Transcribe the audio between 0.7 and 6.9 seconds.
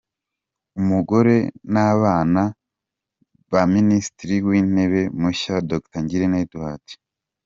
Umugore n’abana ba Minisitiri w’Intebe mushya, Dr Ngirente Edouard.